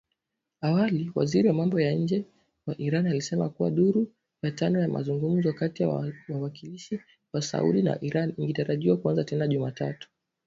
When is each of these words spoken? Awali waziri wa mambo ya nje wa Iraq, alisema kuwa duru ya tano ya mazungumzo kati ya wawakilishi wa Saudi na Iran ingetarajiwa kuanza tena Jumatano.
Awali 0.61 1.11
waziri 1.15 1.47
wa 1.47 1.53
mambo 1.53 1.79
ya 1.81 1.91
nje 1.93 2.25
wa 2.67 2.77
Iraq, 2.77 3.05
alisema 3.05 3.49
kuwa 3.49 3.69
duru 3.71 4.07
ya 4.43 4.51
tano 4.51 4.79
ya 4.81 4.87
mazungumzo 4.87 5.53
kati 5.53 5.83
ya 5.83 5.89
wawakilishi 6.29 6.99
wa 7.33 7.41
Saudi 7.41 7.81
na 7.81 8.01
Iran 8.01 8.33
ingetarajiwa 8.37 8.97
kuanza 8.97 9.23
tena 9.23 9.47
Jumatano. 9.47 9.97